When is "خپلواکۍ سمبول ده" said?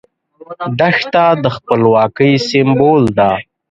1.55-3.31